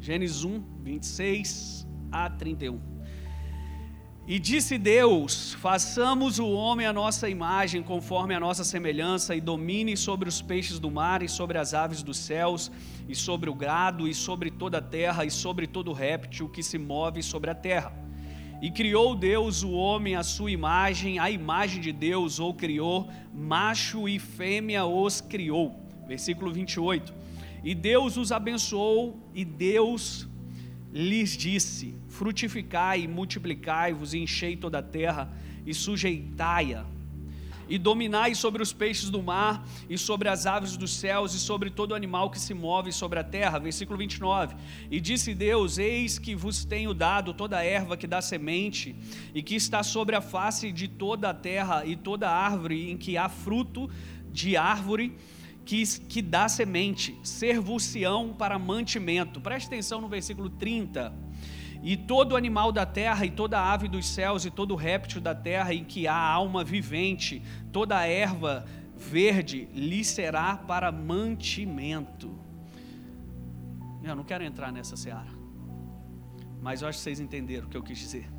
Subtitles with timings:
[0.00, 2.80] Gênesis 1, 26 a 31.
[4.26, 9.96] E disse Deus: façamos o homem à nossa imagem, conforme a nossa semelhança, e domine
[9.96, 12.70] sobre os peixes do mar, e sobre as aves dos céus,
[13.08, 16.76] e sobre o gado, e sobre toda a terra, e sobre todo réptil que se
[16.76, 17.90] move sobre a terra.
[18.60, 24.06] E criou Deus o homem à sua imagem, a imagem de Deus o criou, macho
[24.08, 25.88] e fêmea os criou.
[26.06, 27.17] Versículo 28.
[27.62, 30.28] E Deus os abençoou, e Deus
[30.92, 35.32] lhes disse: Frutificai e multiplicai-vos, e enchei toda a terra,
[35.66, 36.98] e sujeitai-a
[37.68, 41.70] e dominai sobre os peixes do mar, e sobre as aves dos céus, e sobre
[41.70, 43.58] todo animal que se move sobre a terra.
[43.58, 44.56] Versículo 29.
[44.90, 48.96] E disse Deus: Eis que vos tenho dado toda a erva que dá semente,
[49.34, 53.16] e que está sobre a face de toda a terra, e toda árvore em que
[53.18, 53.90] há fruto
[54.32, 55.14] de árvore.
[55.68, 59.38] Que, que dá semente, ser-vos-ão para mantimento.
[59.38, 61.12] Preste atenção no versículo 30
[61.82, 65.74] e todo animal da terra, e toda ave dos céus, e todo réptil da terra,
[65.74, 68.64] em que há alma vivente, toda erva
[68.96, 72.34] verde lhe será para mantimento.
[74.02, 75.30] Eu não quero entrar nessa seara,
[76.62, 78.37] mas eu acho que vocês entenderam o que eu quis dizer.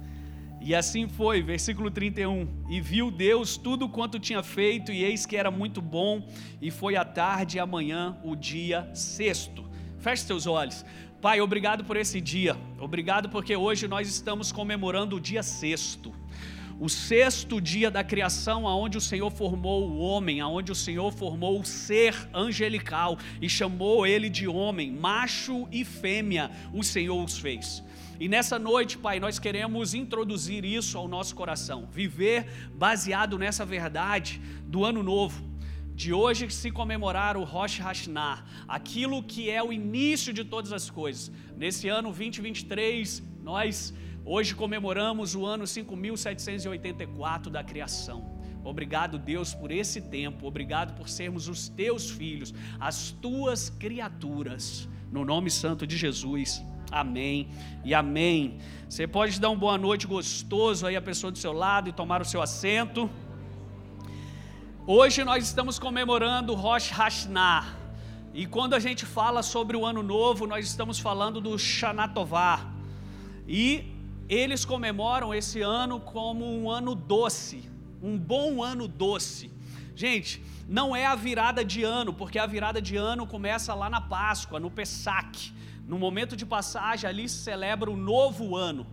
[0.62, 2.66] E assim foi, versículo 31.
[2.70, 6.28] E viu Deus tudo quanto tinha feito, e eis que era muito bom,
[6.62, 9.70] e foi a tarde e amanhã o dia sexto.
[10.00, 10.86] Feche seus olhos.
[11.22, 12.56] Pai, obrigado por esse dia.
[12.80, 16.14] Obrigado porque hoje nós estamos comemorando o dia sexto.
[16.80, 21.60] O sexto dia da criação, aonde o Senhor formou o homem, aonde o Senhor formou
[21.60, 27.84] o ser angelical e chamou ele de homem, macho e fêmea, o Senhor os fez.
[28.18, 34.42] E nessa noite, Pai, nós queremos introduzir isso ao nosso coração, viver baseado nessa verdade
[34.66, 35.50] do ano novo
[36.00, 40.90] de hoje se comemorar o Rosh Hashanah, aquilo que é o início de todas as
[40.90, 41.30] coisas.
[41.58, 43.94] Nesse ano 2023, nós
[44.26, 48.40] hoje comemoramos o ano 5784 da criação.
[48.64, 50.46] Obrigado, Deus, por esse tempo.
[50.46, 54.88] Obrigado por sermos os teus filhos, as tuas criaturas.
[55.12, 56.64] No nome santo de Jesus.
[56.92, 57.48] Amém
[57.84, 58.60] e amém.
[58.88, 62.22] Você pode dar uma boa noite gostoso aí à pessoa do seu lado e tomar
[62.22, 63.10] o seu assento.
[64.86, 67.78] Hoje nós estamos comemorando Rosh Hashanah.
[68.34, 72.72] E quando a gente fala sobre o ano novo, nós estamos falando do Shanatová.
[73.48, 73.99] E
[74.30, 77.64] eles comemoram esse ano como um ano doce,
[78.02, 79.52] um bom ano doce.
[79.96, 84.00] Gente, não é a virada de ano, porque a virada de ano começa lá na
[84.00, 85.52] Páscoa, no Pessac.
[85.88, 88.86] No momento de passagem, ali se celebra o novo ano.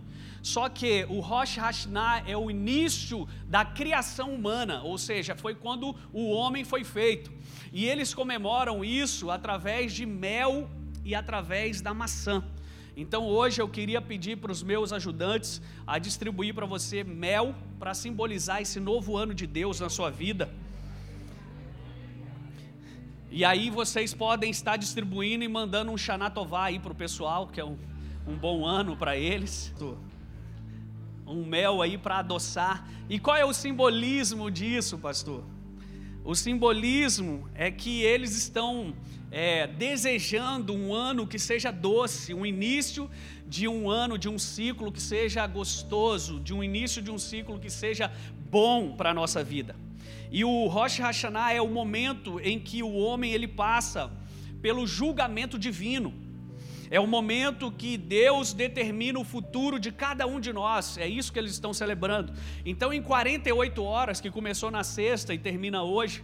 [0.43, 5.95] Só que o Rosh Hashanah é o início da criação humana, ou seja, foi quando
[6.13, 7.31] o homem foi feito.
[7.73, 10.71] E eles comemoram isso através de mel
[11.05, 12.43] e através da maçã.
[12.97, 17.93] Então hoje eu queria pedir para os meus ajudantes a distribuir para você mel para
[17.93, 20.49] simbolizar esse novo ano de Deus na sua vida.
[23.31, 27.61] E aí vocês podem estar distribuindo e mandando um Xanatová aí para o pessoal, que
[27.61, 27.77] é um,
[28.27, 29.75] um bom ano para eles
[31.27, 32.89] um mel aí para adoçar.
[33.09, 35.43] E qual é o simbolismo disso, pastor?
[36.27, 38.93] O simbolismo é que eles estão
[39.31, 43.09] é, desejando um ano que seja doce, um início
[43.47, 47.61] de um ano, de um ciclo que seja gostoso, de um início de um ciclo
[47.61, 48.11] que seja
[48.51, 49.77] bom para a nossa vida.
[50.29, 54.11] E o Rosh Hashanah é o momento em que o homem ele passa
[54.61, 56.13] pelo julgamento divino.
[56.91, 60.99] É o momento que Deus determina o futuro de cada um de nós.
[60.99, 62.33] É isso que eles estão celebrando.
[62.65, 66.23] Então, em 48 horas, que começou na sexta e termina hoje,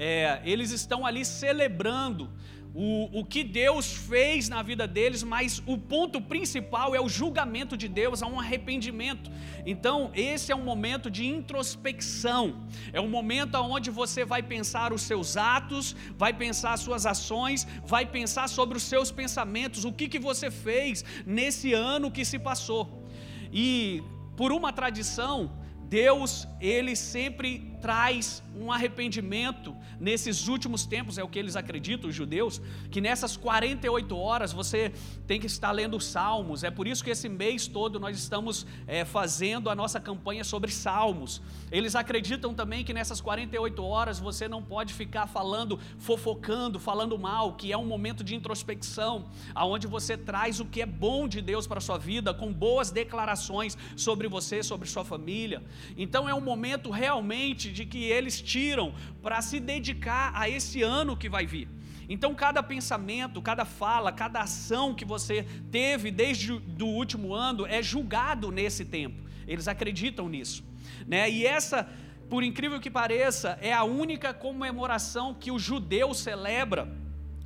[0.00, 2.30] é, eles estão ali celebrando
[2.72, 7.76] o, o que Deus fez na vida deles, mas o ponto principal é o julgamento
[7.76, 9.28] de Deus, há um arrependimento.
[9.66, 15.02] Então, esse é um momento de introspecção, é um momento onde você vai pensar os
[15.02, 20.06] seus atos, vai pensar as suas ações, vai pensar sobre os seus pensamentos, o que,
[20.08, 23.04] que você fez nesse ano que se passou.
[23.52, 24.00] E
[24.36, 25.50] por uma tradição,
[25.88, 32.14] Deus, ele sempre traz um arrependimento nesses últimos tempos, é o que eles acreditam, os
[32.14, 32.60] judeus,
[32.90, 34.92] que nessas 48 horas você
[35.26, 36.64] tem que estar lendo salmos.
[36.64, 40.70] É por isso que esse mês todo nós estamos é, fazendo a nossa campanha sobre
[40.70, 41.40] salmos.
[41.70, 47.54] Eles acreditam também que nessas 48 horas você não pode ficar falando, fofocando, falando mal,
[47.54, 51.66] que é um momento de introspecção, aonde você traz o que é bom de Deus
[51.66, 55.62] para a sua vida, com boas declarações sobre você, sobre sua família.
[55.96, 61.16] Então é um momento realmente de que eles tiram para se dedicar a esse ano
[61.16, 61.68] que vai vir.
[62.08, 67.82] Então, cada pensamento, cada fala, cada ação que você teve desde o último ano é
[67.82, 69.22] julgado nesse tempo.
[69.46, 70.64] Eles acreditam nisso.
[71.06, 71.28] Né?
[71.30, 71.86] E essa,
[72.30, 76.88] por incrível que pareça, é a única comemoração que o judeu celebra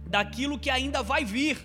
[0.07, 1.59] daquilo que ainda vai vir.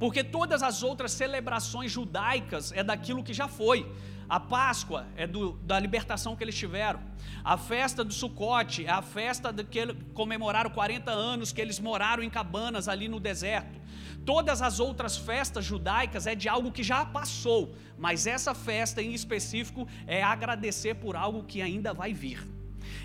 [0.00, 3.86] Porque todas as outras celebrações judaicas é daquilo que já foi.
[4.32, 7.00] A Páscoa é do, da libertação que eles tiveram.
[7.44, 12.22] A festa do Sucote é a festa de que comemoraram 40 anos que eles moraram
[12.22, 13.78] em cabanas ali no deserto.
[14.24, 19.12] Todas as outras festas judaicas é de algo que já passou, mas essa festa em
[19.12, 22.40] específico é agradecer por algo que ainda vai vir.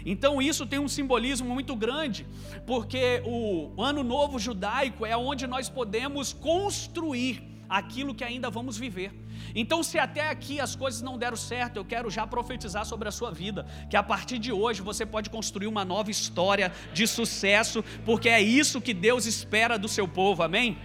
[0.06, 2.26] Então isso tem um simbolismo muito grande,
[2.66, 9.12] porque o ano novo judaico é onde nós podemos construir aquilo que ainda vamos viver.
[9.56, 13.12] Então, se até aqui as coisas não deram certo, eu quero já profetizar sobre a
[13.12, 17.84] sua vida, que a partir de hoje você pode construir uma nova história de sucesso,
[18.06, 20.78] porque é isso que Deus espera do seu povo, amém?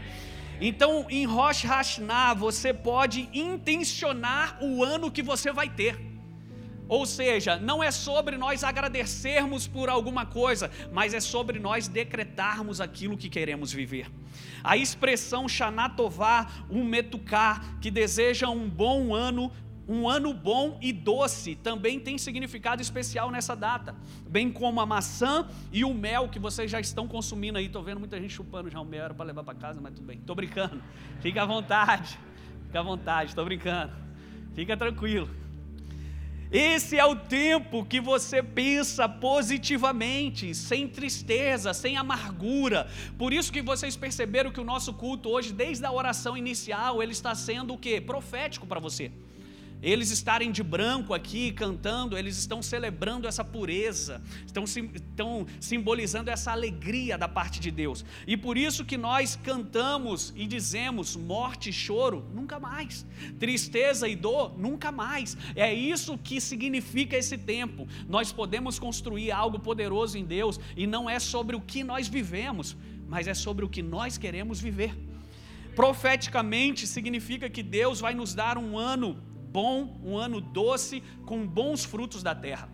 [0.61, 6.12] Então, em Rosh Hashanah, você pode intencionar o ano que você vai ter.
[6.93, 12.83] Ou seja, não é sobre nós agradecermos por alguma coisa, mas é sobre nós decretarmos
[12.83, 14.11] aquilo que queremos viver.
[14.63, 19.51] A expressão Shanatová, um metuká, que deseja um bom ano,
[19.89, 23.97] um ano bom e doce, também tem significado especial nessa data,
[24.29, 27.69] bem como a maçã e o mel que vocês já estão consumindo aí.
[27.69, 30.05] Estou vendo muita gente chupando já o mel, era para levar para casa, mas tudo
[30.05, 30.19] bem.
[30.19, 30.83] Estou brincando.
[31.21, 32.19] Fica à vontade,
[32.67, 33.95] fica à vontade, estou brincando.
[34.55, 35.41] Fica tranquilo.
[36.53, 42.91] Esse é o tempo que você pensa positivamente, sem tristeza, sem amargura.
[43.17, 47.13] Por isso que vocês perceberam que o nosso culto hoje, desde a oração inicial, ele
[47.13, 48.03] está sendo o quê?
[48.03, 49.11] Profético para você.
[49.83, 56.53] Eles estarem de branco aqui cantando, eles estão celebrando essa pureza, estão, estão simbolizando essa
[56.53, 58.05] alegria da parte de Deus.
[58.25, 63.05] E por isso que nós cantamos e dizemos: morte e choro, nunca mais.
[63.41, 65.37] Tristeza e dor, nunca mais.
[65.57, 67.89] É isso que significa esse tempo.
[68.09, 72.77] Nós podemos construir algo poderoso em Deus e não é sobre o que nós vivemos,
[73.09, 74.97] mas é sobre o que nós queremos viver.
[75.75, 81.85] Profeticamente significa que Deus vai nos dar um ano bom, um ano doce, com bons
[81.85, 82.69] frutos da terra.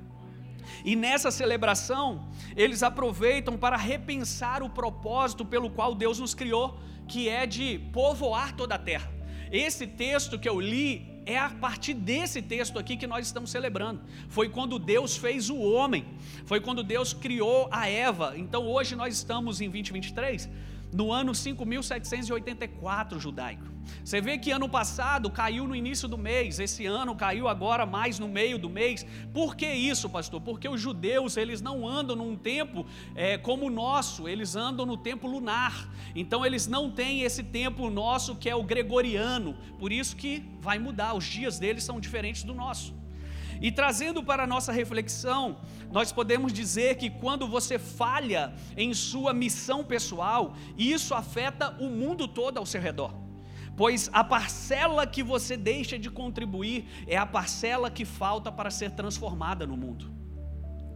[0.85, 6.79] E nessa celebração, eles aproveitam para repensar o propósito pelo qual Deus nos criou,
[7.09, 9.11] que é de povoar toda a terra.
[9.51, 14.03] Esse texto que eu li é a partir desse texto aqui que nós estamos celebrando.
[14.29, 16.07] Foi quando Deus fez o homem,
[16.45, 18.35] foi quando Deus criou a Eva.
[18.37, 20.49] Então hoje nós estamos em 2023
[20.93, 23.78] no ano 5784 judaico.
[24.05, 28.19] Você vê que ano passado caiu no início do mês, esse ano caiu agora mais
[28.19, 29.05] no meio do mês.
[29.33, 30.41] Por que isso, pastor?
[30.41, 34.97] Porque os judeus eles não andam num tempo é, como o nosso, eles andam no
[34.97, 35.93] tempo lunar.
[36.15, 39.57] Então eles não têm esse tempo nosso que é o gregoriano.
[39.79, 42.97] Por isso que vai mudar, os dias deles são diferentes do nosso.
[43.61, 45.59] E trazendo para a nossa reflexão,
[45.91, 52.29] nós podemos dizer que quando você falha em sua missão pessoal, isso afeta o mundo
[52.29, 53.28] todo ao seu redor.
[53.79, 58.91] Pois a parcela que você deixa de contribuir é a parcela que falta para ser
[58.91, 60.11] transformada no mundo.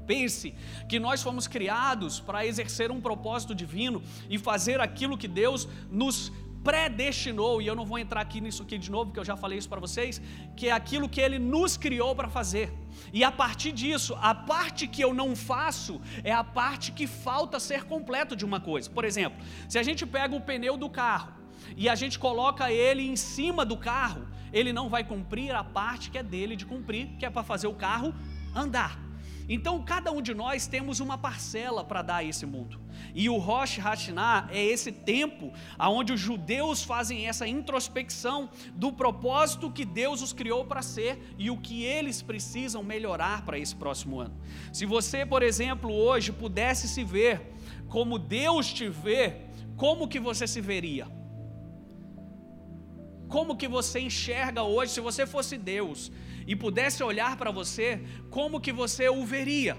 [0.05, 0.53] Pense
[0.89, 6.33] que nós fomos criados para exercer um propósito divino e fazer aquilo que Deus nos
[6.65, 9.59] predestinou, e eu não vou entrar aqui nisso aqui de novo, porque eu já falei
[9.59, 10.21] isso para vocês,
[10.57, 12.73] que é aquilo que ele nos criou para fazer.
[13.13, 17.61] E a partir disso, a parte que eu não faço é a parte que falta
[17.61, 18.91] ser completo de uma coisa.
[18.91, 21.42] Por exemplo, se a gente pega o pneu do carro
[21.77, 26.11] e a gente coloca ele em cima do carro, ele não vai cumprir a parte
[26.11, 28.15] que é dele de cumprir, que é para fazer o carro
[28.55, 29.01] andar.
[29.49, 32.81] Então, cada um de nós temos uma parcela para dar a esse mundo.
[33.15, 39.71] E o Rosh Hashanah é esse tempo onde os judeus fazem essa introspecção do propósito
[39.71, 44.21] que Deus os criou para ser e o que eles precisam melhorar para esse próximo
[44.21, 44.35] ano.
[44.73, 47.53] Se você, por exemplo, hoje pudesse se ver
[47.89, 49.43] como Deus te vê,
[49.77, 51.22] como que você se veria?
[53.35, 56.01] Como que você enxerga hoje se você fosse Deus?
[56.47, 59.77] e pudesse olhar para você, como que você o veria?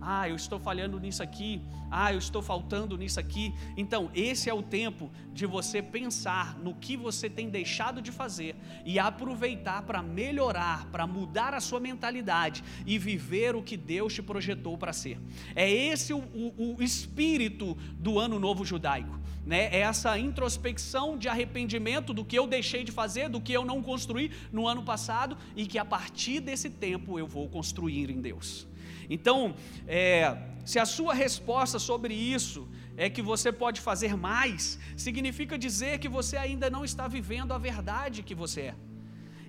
[0.00, 1.60] Ah, eu estou falhando nisso aqui.
[1.90, 3.52] Ah, eu estou faltando nisso aqui.
[3.76, 8.56] Então, esse é o tempo de você pensar no que você tem deixado de fazer
[8.84, 14.22] e aproveitar para melhorar, para mudar a sua mentalidade e viver o que Deus te
[14.22, 15.18] projetou para ser.
[15.54, 19.20] É esse o, o, o espírito do ano novo judaico.
[19.44, 19.64] Né?
[19.72, 23.82] É essa introspecção de arrependimento do que eu deixei de fazer, do que eu não
[23.82, 28.69] construí no ano passado e que a partir desse tempo eu vou construir em Deus.
[29.16, 29.54] Então,
[29.88, 35.98] é, se a sua resposta sobre isso é que você pode fazer mais, significa dizer
[35.98, 38.74] que você ainda não está vivendo a verdade que você é.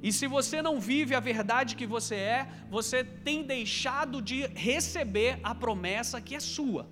[0.01, 5.39] E se você não vive a verdade que você é, você tem deixado de receber
[5.43, 6.89] a promessa que é sua.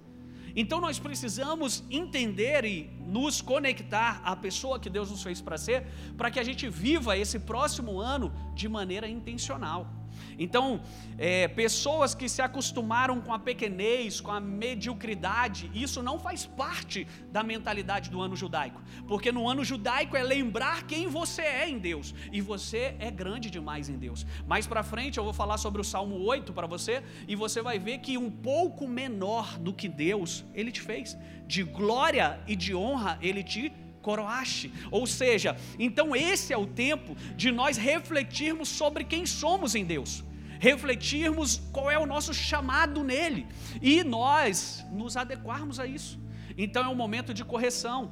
[0.55, 5.87] Então nós precisamos entender e nos conectar à pessoa que Deus nos fez para ser,
[6.17, 9.98] para que a gente viva esse próximo ano de maneira intencional.
[10.39, 10.81] Então,
[11.17, 17.05] é, pessoas que se acostumaram com a pequenez, com a mediocridade, isso não faz parte
[17.29, 21.77] da mentalidade do ano judaico, porque no ano judaico é lembrar quem você é em
[21.77, 24.25] Deus, e você é grande demais em Deus.
[24.47, 27.77] Mais para frente eu vou falar sobre o Salmo 8 para você, e você vai
[27.77, 32.73] ver que um pouco menor do que Deus ele te fez, de glória e de
[32.73, 34.71] honra ele te coroaste.
[34.89, 40.23] Ou seja, então esse é o tempo de nós refletirmos sobre quem somos em Deus
[40.59, 43.47] refletirmos qual é o nosso chamado nele
[43.81, 46.19] e nós nos adequarmos a isso.
[46.57, 48.11] Então é um momento de correção.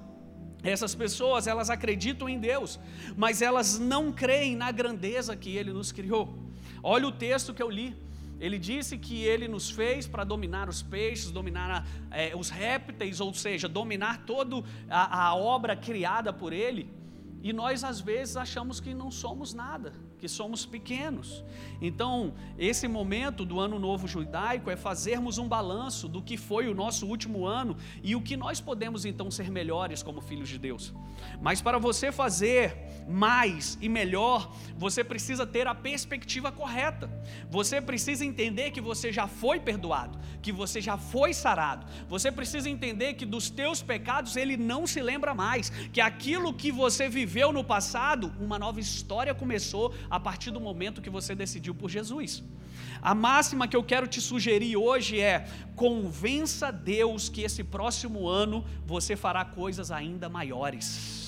[0.63, 2.79] Essas pessoas, elas acreditam em Deus,
[3.15, 6.35] mas elas não creem na grandeza que ele nos criou.
[6.81, 7.95] Olha o texto que eu li.
[8.39, 13.33] Ele disse que ele nos fez para dominar os peixes, dominar é, os répteis, ou
[13.33, 16.93] seja, dominar toda a, a obra criada por ele.
[17.41, 21.43] E nós às vezes achamos que não somos nada que somos pequenos.
[21.81, 26.73] Então, esse momento do ano novo judaico é fazermos um balanço do que foi o
[26.73, 30.93] nosso último ano e o que nós podemos então ser melhores como filhos de Deus.
[31.41, 37.09] Mas para você fazer mais e melhor, você precisa ter a perspectiva correta.
[37.49, 41.85] Você precisa entender que você já foi perdoado, que você já foi sarado.
[42.09, 46.71] Você precisa entender que dos teus pecados ele não se lembra mais, que aquilo que
[46.71, 51.73] você viveu no passado, uma nova história começou a partir do momento que você decidiu
[51.75, 52.43] por Jesus.
[53.01, 58.65] A máxima que eu quero te sugerir hoje é: convença Deus que esse próximo ano
[58.85, 61.26] você fará coisas ainda maiores.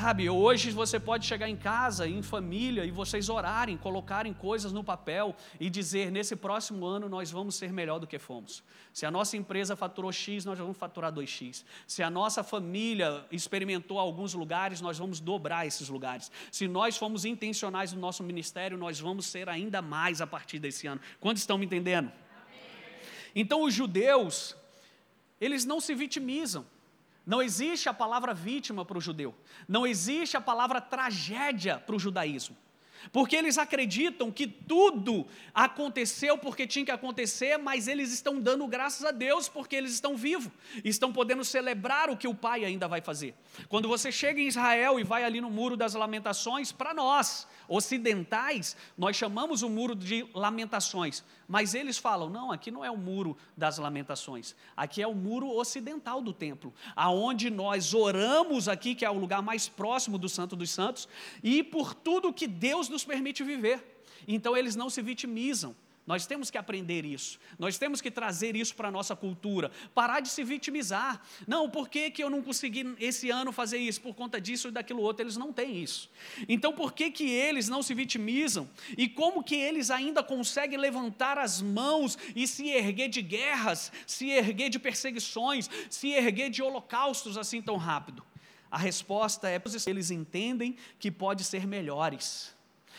[0.00, 4.84] Sabe, hoje você pode chegar em casa, em família, e vocês orarem, colocarem coisas no
[4.84, 8.62] papel e dizer: nesse próximo ano nós vamos ser melhor do que fomos.
[8.92, 11.64] Se a nossa empresa faturou X, nós vamos faturar 2X.
[11.84, 16.30] Se a nossa família experimentou alguns lugares, nós vamos dobrar esses lugares.
[16.52, 20.86] Se nós fomos intencionais no nosso ministério, nós vamos ser ainda mais a partir desse
[20.86, 21.00] ano.
[21.18, 22.12] Quantos estão me entendendo?
[23.34, 24.56] Então, os judeus,
[25.40, 26.64] eles não se vitimizam.
[27.28, 29.34] Não existe a palavra vítima para o judeu.
[29.68, 32.56] Não existe a palavra tragédia para o judaísmo.
[33.12, 39.04] Porque eles acreditam que tudo aconteceu porque tinha que acontecer, mas eles estão dando graças
[39.04, 40.52] a Deus porque eles estão vivos,
[40.84, 43.34] estão podendo celebrar o que o Pai ainda vai fazer.
[43.68, 48.76] Quando você chega em Israel e vai ali no Muro das Lamentações, para nós, ocidentais,
[48.96, 53.36] nós chamamos o Muro de Lamentações, mas eles falam: não, aqui não é o muro
[53.56, 59.10] das lamentações, aqui é o muro ocidental do templo, aonde nós oramos aqui, que é
[59.10, 61.08] o lugar mais próximo do Santo dos Santos,
[61.42, 64.02] e por tudo que Deus nos permite viver.
[64.26, 65.74] Então eles não se vitimizam.
[66.08, 67.38] Nós temos que aprender isso.
[67.58, 69.70] Nós temos que trazer isso para a nossa cultura.
[69.94, 71.20] Parar de se vitimizar.
[71.46, 74.00] Não, por que, que eu não consegui esse ano fazer isso?
[74.00, 75.22] Por conta disso e daquilo outro.
[75.22, 76.10] Eles não têm isso.
[76.48, 78.66] Então, por que, que eles não se vitimizam?
[78.96, 84.30] E como que eles ainda conseguem levantar as mãos e se erguer de guerras, se
[84.30, 88.24] erguer de perseguições, se erguer de holocaustos assim tão rápido?
[88.70, 92.56] A resposta é: eles entendem que pode ser melhores.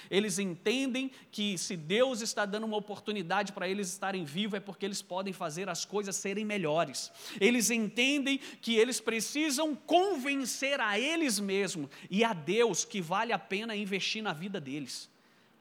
[0.10, 4.86] Eles entendem que se Deus está dando uma oportunidade para eles estarem vivos, é porque
[4.86, 7.12] eles podem fazer as coisas serem melhores.
[7.40, 13.40] Eles entendem que eles precisam convencer a eles mesmos e a Deus que vale a
[13.40, 15.10] pena investir na vida deles.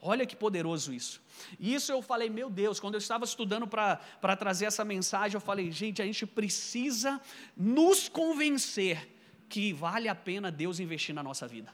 [0.01, 1.21] Olha que poderoso isso.
[1.59, 5.41] E isso eu falei, meu Deus, quando eu estava estudando para trazer essa mensagem, eu
[5.41, 7.19] falei, gente, a gente precisa
[7.55, 9.09] nos convencer
[9.49, 11.73] que vale a pena Deus investir na nossa vida.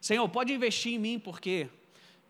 [0.00, 1.68] Senhor, pode investir em mim, porque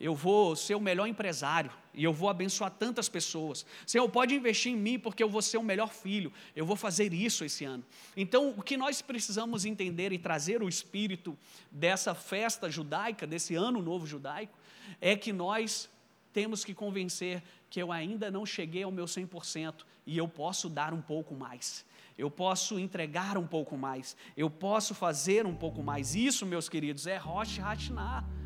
[0.02, 3.64] eu vou ser o melhor empresário e eu vou abençoar tantas pessoas.
[3.86, 6.32] Senhor, pode investir em mim porque eu vou ser o melhor filho.
[6.56, 7.84] Eu vou fazer isso esse ano.
[8.16, 11.38] Então, o que nós precisamos entender e trazer o espírito
[11.70, 14.58] dessa festa judaica, desse ano novo judaico,
[15.00, 15.88] é que nós
[16.32, 17.40] temos que convencer
[17.70, 21.84] que eu ainda não cheguei ao meu 100% e eu posso dar um pouco mais.
[22.18, 24.16] Eu posso entregar um pouco mais.
[24.36, 26.16] Eu posso fazer um pouco mais.
[26.16, 28.41] Isso, meus queridos, é Rosh Hashanah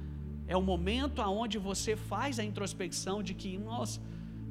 [0.46, 4.00] é o momento aonde você faz a introspecção de que, nossa,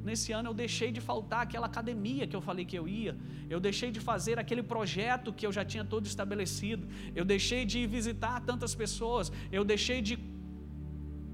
[0.04, 3.16] nesse ano eu deixei de faltar aquela academia que eu falei que eu ia,
[3.50, 7.86] eu deixei de fazer aquele projeto que eu já tinha todo estabelecido, eu deixei de
[7.86, 10.18] visitar tantas pessoas, eu deixei de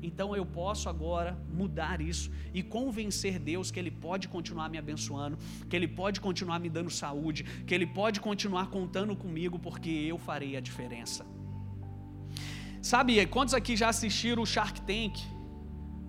[0.09, 5.37] Então eu posso agora mudar isso e convencer Deus que Ele pode continuar me abençoando,
[5.69, 10.19] que Ele pode continuar me dando saúde, que Ele pode continuar contando comigo, porque eu
[10.19, 11.25] farei a diferença.
[12.83, 15.17] Sabe, quantos aqui já assistiram o Shark Tank?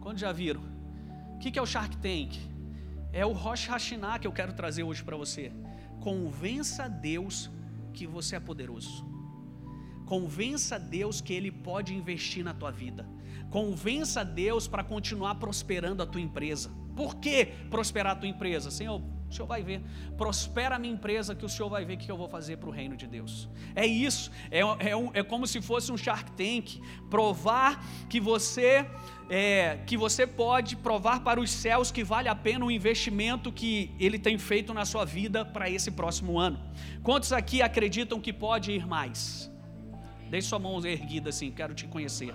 [0.01, 0.63] Quantos já viram?
[1.35, 2.35] O que é o Shark Tank?
[3.11, 5.51] É o Rosh Hashanah que eu quero trazer hoje para você.
[6.01, 7.47] Convença Deus
[7.93, 9.05] que você é poderoso.
[10.07, 13.07] Convença Deus que Ele pode investir na tua vida.
[13.51, 16.71] Convença Deus para continuar prosperando a tua empresa.
[16.95, 18.71] Por que prosperar a tua empresa?
[18.71, 18.99] Senhor,
[19.33, 19.81] o Senhor vai ver.
[20.15, 22.69] Prospera a minha empresa que o Senhor vai ver o que eu vou fazer para
[22.69, 23.49] o reino de Deus.
[23.75, 24.31] É isso.
[24.51, 26.79] É, é, é como se fosse um Shark Tank.
[27.09, 28.85] Provar que você
[29.29, 33.91] é, que você pode provar para os céus que vale a pena o investimento que
[33.99, 36.59] ele tem feito na sua vida para esse próximo ano.
[37.01, 39.51] Quantos aqui acreditam que pode ir mais?
[40.29, 42.33] Deixe sua mão erguida assim, quero te conhecer.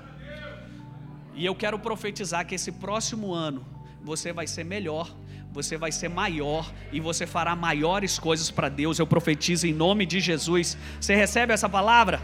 [1.35, 3.65] E eu quero profetizar que esse próximo ano
[4.03, 5.15] você vai ser melhor
[5.53, 8.99] você vai ser maior e você fará maiores coisas para Deus.
[8.99, 10.77] Eu profetizo em nome de Jesus.
[11.01, 12.21] Você recebe essa palavra?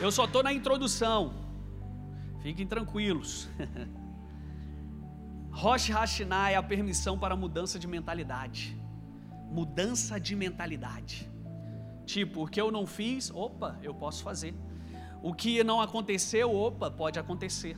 [0.00, 1.34] Eu só estou na introdução.
[2.42, 3.48] Fiquem tranquilos.
[5.50, 8.80] Rosh Hashanah é a permissão para mudança de mentalidade.
[9.50, 11.28] Mudança de mentalidade.
[12.06, 14.54] Tipo, o que eu não fiz, opa, eu posso fazer.
[15.22, 17.76] O que não aconteceu, opa, pode acontecer.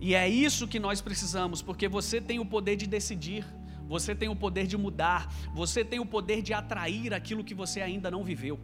[0.00, 3.44] E é isso que nós precisamos, porque você tem o poder de decidir,
[3.86, 7.80] você tem o poder de mudar, você tem o poder de atrair aquilo que você
[7.80, 8.58] ainda não viveu.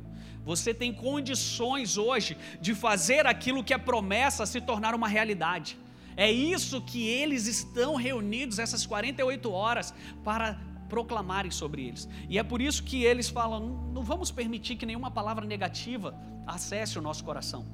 [0.45, 5.79] Você tem condições hoje de fazer aquilo que é promessa se tornar uma realidade.
[6.17, 10.59] É isso que eles estão reunidos essas 48 horas para
[10.95, 12.09] proclamarem sobre eles.
[12.29, 13.61] E é por isso que eles falam:
[13.95, 16.15] não vamos permitir que nenhuma palavra negativa
[16.47, 17.65] acesse o nosso coração.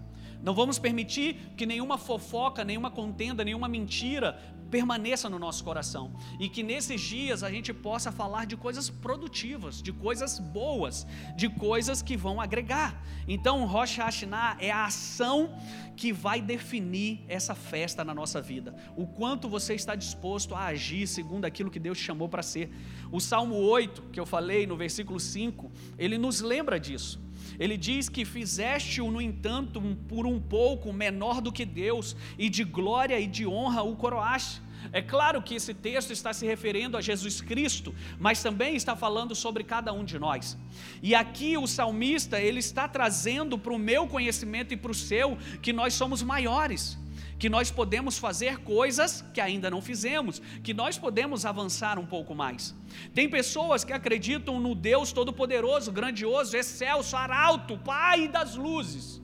[0.42, 4.38] Não vamos permitir que nenhuma fofoca, nenhuma contenda, nenhuma mentira
[4.70, 6.14] permaneça no nosso coração.
[6.38, 11.06] E que nesses dias a gente possa falar de coisas produtivas, de coisas boas,
[11.36, 13.02] de coisas que vão agregar.
[13.26, 15.54] Então, Rosh Hashanah é a ação
[15.96, 18.74] que vai definir essa festa na nossa vida.
[18.96, 22.70] O quanto você está disposto a agir segundo aquilo que Deus te chamou para ser.
[23.10, 27.25] O Salmo 8, que eu falei no versículo 5, ele nos lembra disso.
[27.58, 32.64] Ele diz que fizeste-o, no entanto, por um pouco menor do que Deus, e de
[32.64, 34.62] glória e de honra o coroaste.
[34.92, 39.34] É claro que esse texto está se referindo a Jesus Cristo, mas também está falando
[39.34, 40.56] sobre cada um de nós.
[41.02, 45.36] E aqui o salmista, ele está trazendo para o meu conhecimento e para o seu
[45.60, 46.98] que nós somos maiores
[47.38, 52.34] que nós podemos fazer coisas que ainda não fizemos, que nós podemos avançar um pouco
[52.34, 52.74] mais.
[53.14, 59.22] Tem pessoas que acreditam no Deus Todo-Poderoso, grandioso, excelso, arauto, Pai das luzes,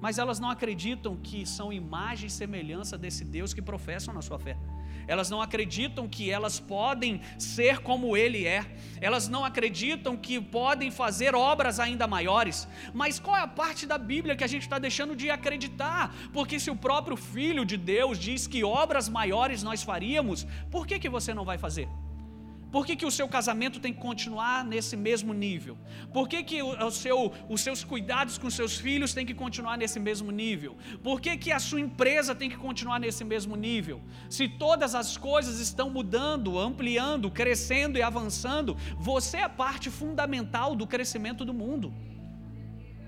[0.00, 4.38] mas elas não acreditam que são imagem e semelhança desse Deus que professam na sua
[4.38, 4.56] fé
[5.06, 8.64] elas não acreditam que elas podem ser como Ele é,
[9.00, 12.68] elas não acreditam que podem fazer obras ainda maiores.
[12.92, 16.14] Mas qual é a parte da Bíblia que a gente está deixando de acreditar?
[16.32, 20.98] Porque se o próprio Filho de Deus diz que obras maiores nós faríamos, por que,
[20.98, 21.88] que você não vai fazer?
[22.74, 25.78] Por que, que o seu casamento tem que continuar nesse mesmo nível?
[26.12, 29.78] Por que, que o, o seu, os seus cuidados com seus filhos têm que continuar
[29.78, 30.76] nesse mesmo nível?
[31.00, 34.02] Por que, que a sua empresa tem que continuar nesse mesmo nível?
[34.28, 40.84] Se todas as coisas estão mudando, ampliando, crescendo e avançando, você é parte fundamental do
[40.84, 41.94] crescimento do mundo.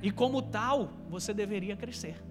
[0.01, 2.23] E como tal, você deveria crescer.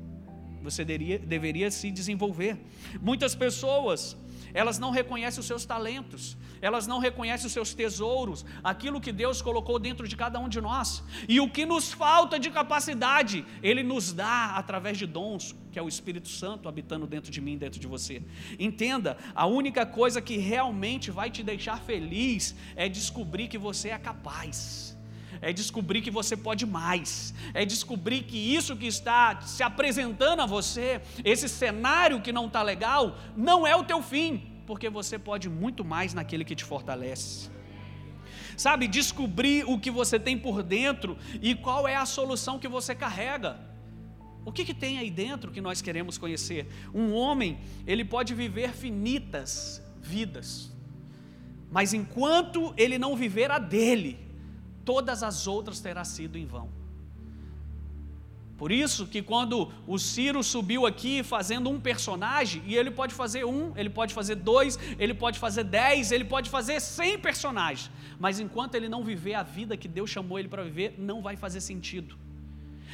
[0.66, 2.58] Você deveria, deveria se desenvolver.
[3.02, 4.18] Muitas pessoas
[4.56, 9.42] elas não reconhecem os seus talentos, elas não reconhecem os seus tesouros, aquilo que Deus
[9.42, 11.04] colocou dentro de cada um de nós.
[11.28, 15.82] E o que nos falta de capacidade, Ele nos dá através de dons, que é
[15.82, 18.24] o Espírito Santo habitando dentro de mim, dentro de você.
[18.58, 23.98] Entenda, a única coisa que realmente vai te deixar feliz é descobrir que você é
[23.98, 24.95] capaz
[25.42, 30.46] é descobrir que você pode mais, é descobrir que isso que está se apresentando a
[30.46, 35.50] você, esse cenário que não está legal, não é o teu fim, porque você pode
[35.50, 37.50] muito mais naquele que te fortalece.
[38.58, 42.96] Sabe, descobrir o que você tem por dentro e qual é a solução que você
[42.96, 43.60] carrega.
[44.46, 46.68] O que, que tem aí dentro que nós queremos conhecer?
[46.94, 50.72] Um homem, ele pode viver finitas vidas,
[51.72, 54.25] mas enquanto ele não viver a dele,
[54.86, 56.70] todas as outras terá sido em vão.
[58.58, 63.44] Por isso que quando o Ciro subiu aqui fazendo um personagem, e ele pode fazer
[63.46, 68.40] um, ele pode fazer dois, ele pode fazer dez, ele pode fazer cem personagens, mas
[68.40, 71.60] enquanto ele não viver a vida que Deus chamou ele para viver, não vai fazer
[71.60, 72.18] sentido.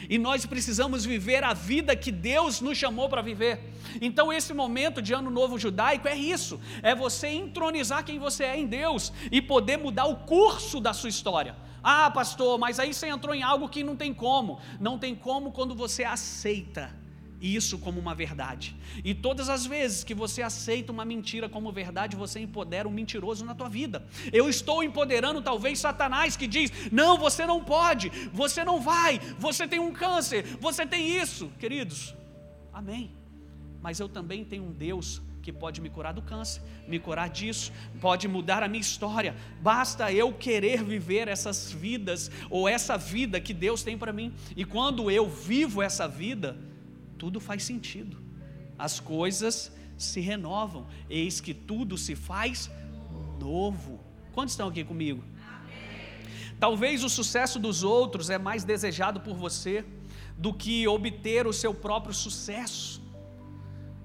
[0.09, 3.71] E nós precisamos viver a vida que Deus nos chamou para viver.
[4.01, 8.57] Então, esse momento de Ano Novo Judaico é isso: é você entronizar quem você é
[8.57, 11.55] em Deus e poder mudar o curso da sua história.
[11.83, 14.59] Ah, pastor, mas aí você entrou em algo que não tem como.
[14.79, 17.01] Não tem como quando você aceita
[17.41, 18.75] isso como uma verdade.
[19.03, 23.43] E todas as vezes que você aceita uma mentira como verdade, você empodera um mentiroso
[23.43, 24.05] na tua vida.
[24.31, 29.67] Eu estou empoderando talvez Satanás que diz: "Não, você não pode, você não vai, você
[29.67, 31.51] tem um câncer, você tem isso".
[31.57, 32.15] Queridos,
[32.71, 33.11] amém.
[33.81, 37.71] Mas eu também tenho um Deus que pode me curar do câncer, me curar disso,
[37.99, 39.35] pode mudar a minha história.
[39.61, 44.33] Basta eu querer viver essas vidas ou essa vida que Deus tem para mim.
[44.55, 46.57] E quando eu vivo essa vida,
[47.17, 48.17] tudo faz sentido.
[48.77, 52.69] As coisas se renovam, eis que tudo se faz
[53.39, 53.99] novo.
[54.31, 55.23] Quantos estão aqui comigo?
[56.59, 59.83] Talvez o sucesso dos outros é mais desejado por você
[60.37, 63.00] do que obter o seu próprio sucesso.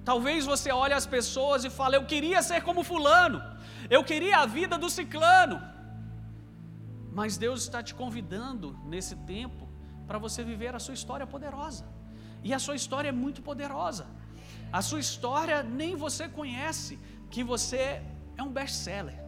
[0.09, 3.39] Talvez você olhe as pessoas e fale: Eu queria ser como Fulano,
[3.95, 5.57] eu queria a vida do ciclano.
[7.17, 9.67] Mas Deus está te convidando nesse tempo
[10.07, 11.85] para você viver a sua história poderosa.
[12.41, 14.05] E a sua história é muito poderosa.
[14.71, 16.93] A sua história nem você conhece,
[17.29, 18.01] que você
[18.37, 19.19] é um best-seller,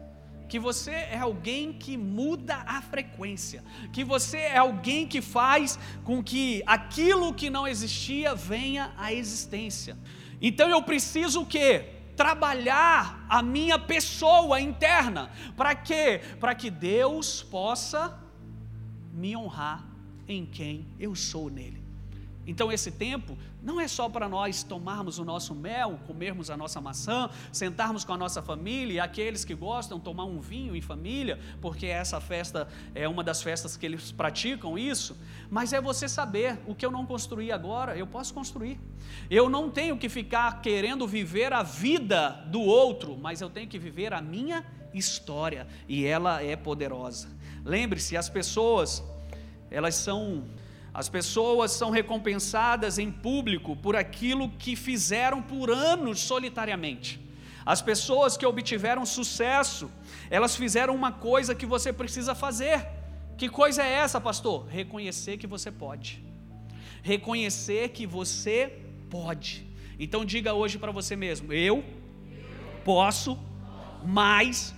[0.48, 3.62] que você é alguém que muda a frequência,
[3.92, 9.98] que você é alguém que faz com que aquilo que não existia venha à existência.
[10.40, 11.84] Então eu preciso o quê?
[12.16, 15.30] Trabalhar a minha pessoa interna.
[15.56, 16.20] Para quê?
[16.38, 18.18] Para que Deus possa
[19.12, 19.84] me honrar
[20.26, 21.79] em quem eu sou nele.
[22.50, 26.80] Então, esse tempo não é só para nós tomarmos o nosso mel, comermos a nossa
[26.80, 31.38] maçã, sentarmos com a nossa família, e aqueles que gostam, tomar um vinho em família,
[31.60, 35.16] porque essa festa é uma das festas que eles praticam isso,
[35.48, 38.80] mas é você saber o que eu não construí agora, eu posso construir.
[39.30, 43.78] Eu não tenho que ficar querendo viver a vida do outro, mas eu tenho que
[43.78, 47.28] viver a minha história, e ela é poderosa.
[47.64, 49.04] Lembre-se, as pessoas,
[49.70, 50.42] elas são
[50.92, 57.20] as pessoas são recompensadas em público por aquilo que fizeram por anos solitariamente.
[57.64, 59.90] As pessoas que obtiveram sucesso,
[60.28, 62.86] elas fizeram uma coisa que você precisa fazer.
[63.38, 64.66] Que coisa é essa, pastor?
[64.66, 66.24] Reconhecer que você pode.
[67.02, 69.66] Reconhecer que você pode.
[69.98, 71.84] Então diga hoje para você mesmo: eu
[72.84, 73.38] posso
[74.04, 74.74] mais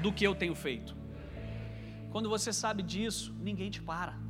[0.00, 0.96] do que eu tenho feito.
[2.10, 4.27] Quando você sabe disso, ninguém te para.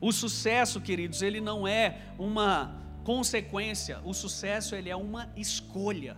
[0.00, 6.16] O sucesso, queridos, ele não é uma consequência, o sucesso ele é uma escolha.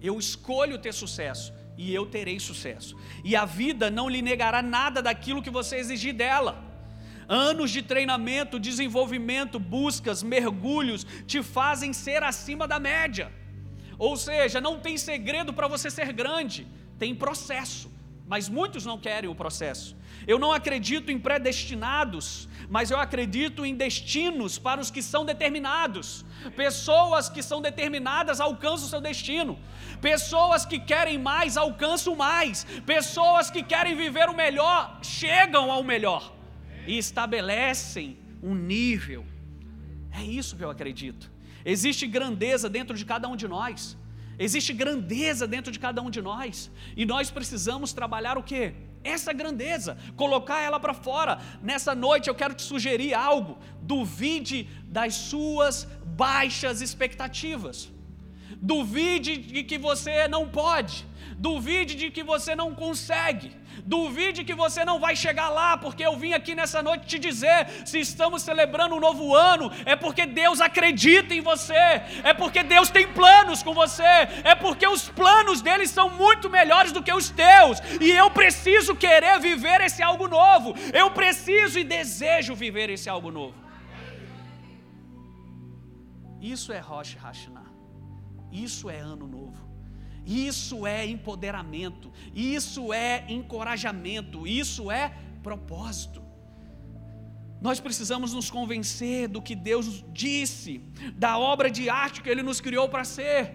[0.00, 2.96] Eu escolho ter sucesso e eu terei sucesso.
[3.24, 6.64] E a vida não lhe negará nada daquilo que você exigir dela.
[7.28, 13.32] Anos de treinamento, desenvolvimento, buscas, mergulhos te fazem ser acima da média.
[13.98, 16.66] Ou seja, não tem segredo para você ser grande,
[16.98, 17.90] tem processo,
[18.26, 19.96] mas muitos não querem o processo.
[20.26, 26.24] Eu não acredito em predestinados, mas eu acredito em destinos para os que são determinados.
[26.56, 29.58] Pessoas que são determinadas alcançam o seu destino.
[30.00, 32.64] Pessoas que querem mais alcançam mais.
[32.84, 36.32] Pessoas que querem viver o melhor chegam ao melhor
[36.86, 39.24] e estabelecem um nível.
[40.10, 41.30] É isso que eu acredito.
[41.64, 43.96] Existe grandeza dentro de cada um de nós.
[44.38, 46.70] Existe grandeza dentro de cada um de nós.
[46.96, 48.74] E nós precisamos trabalhar o que?
[49.06, 51.38] essa grandeza, colocar ela para fora.
[51.62, 57.90] Nessa noite eu quero te sugerir algo: duvide das suas baixas expectativas,
[58.60, 61.06] duvide de que você não pode,
[61.38, 63.52] duvide de que você não consegue.
[63.84, 67.68] Duvide que você não vai chegar lá, porque eu vim aqui nessa noite te dizer:
[67.84, 72.88] se estamos celebrando um novo ano, é porque Deus acredita em você, é porque Deus
[72.88, 74.02] tem planos com você,
[74.44, 78.96] é porque os planos dele são muito melhores do que os teus, e eu preciso
[78.96, 83.54] querer viver esse algo novo, eu preciso e desejo viver esse algo novo.
[86.40, 87.70] Isso é Rosh Hashanah,
[88.50, 89.75] isso é ano novo.
[90.26, 96.20] Isso é empoderamento, isso é encorajamento, isso é propósito.
[97.62, 100.82] Nós precisamos nos convencer do que Deus disse,
[101.14, 103.54] da obra de arte que Ele nos criou para ser.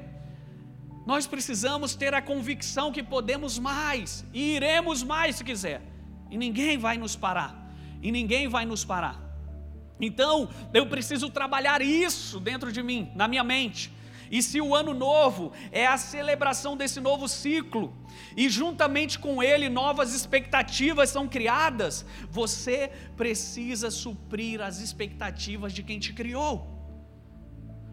[1.06, 5.82] Nós precisamos ter a convicção que podemos mais e iremos mais se quiser,
[6.30, 9.20] e ninguém vai nos parar, e ninguém vai nos parar.
[10.00, 13.92] Então, eu preciso trabalhar isso dentro de mim, na minha mente
[14.32, 17.94] E se o ano novo é a celebração desse novo ciclo,
[18.36, 26.00] e juntamente com ele novas expectativas são criadas, você precisa suprir as expectativas de quem
[26.00, 26.66] te criou,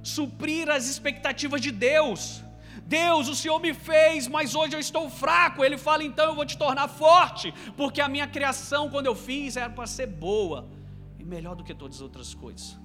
[0.01, 2.45] suprir as expectativas de Deus.
[2.87, 5.65] Deus, o Senhor me fez, mas hoje eu estou fraco.
[5.65, 9.57] Ele fala, então eu vou te tornar forte, porque a minha criação, quando eu fiz,
[9.57, 10.71] era para ser boa
[11.19, 12.79] e melhor do que todas as outras coisas.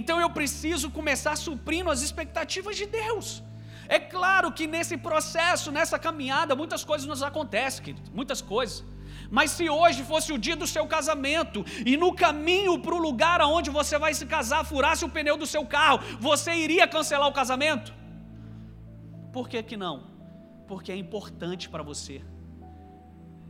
[0.00, 3.42] Então eu preciso começar suprindo as expectativas de Deus.
[3.88, 8.84] É claro que nesse processo, nessa caminhada, muitas coisas nos acontecem, querido, muitas coisas.
[9.30, 13.40] Mas se hoje fosse o dia do seu casamento e no caminho para o lugar
[13.40, 17.32] aonde você vai se casar furasse o pneu do seu carro, você iria cancelar o
[17.32, 17.94] casamento?
[19.32, 20.10] Por que, que não?
[20.66, 22.22] Porque é importante para você.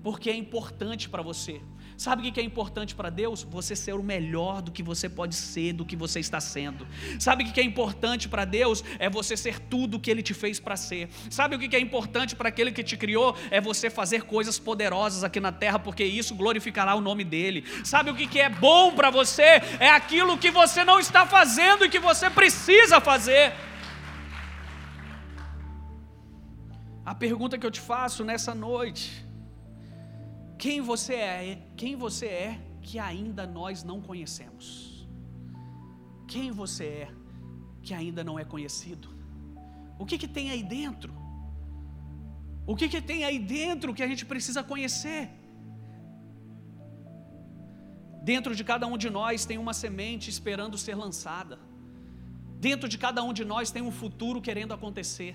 [0.02, 1.60] Porque é importante para você.
[1.96, 3.42] Sabe o que é importante para Deus?
[3.42, 6.86] Você ser o melhor do que você pode ser, do que você está sendo.
[7.18, 8.84] Sabe o que é importante para Deus?
[8.98, 11.08] É você ser tudo o que Ele te fez para ser.
[11.30, 13.36] Sabe o que é importante para aquele que te criou?
[13.50, 17.64] É você fazer coisas poderosas aqui na terra, porque isso glorificará o nome dEle.
[17.84, 19.62] Sabe o que é bom para você?
[19.78, 23.52] É aquilo que você não está fazendo e que você precisa fazer.
[27.04, 29.23] A pergunta que eu te faço nessa noite:
[30.64, 31.58] quem você é?
[31.80, 34.68] Quem você é que ainda nós não conhecemos?
[36.32, 37.08] Quem você é
[37.82, 39.08] que ainda não é conhecido?
[39.98, 41.12] O que que tem aí dentro?
[42.66, 45.22] O que que tem aí dentro que a gente precisa conhecer?
[48.32, 51.58] Dentro de cada um de nós tem uma semente esperando ser lançada.
[52.68, 55.34] Dentro de cada um de nós tem um futuro querendo acontecer.